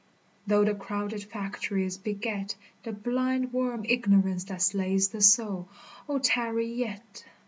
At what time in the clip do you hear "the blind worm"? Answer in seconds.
2.81-3.85